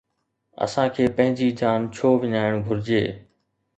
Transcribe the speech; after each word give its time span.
اسان 0.65 0.87
کي 0.95 1.03
پنهنجي 1.17 1.49
جان 1.61 1.87
ڇو 1.97 2.09
وڃائڻ 2.21 2.53
گهرجي؟ 2.65 3.03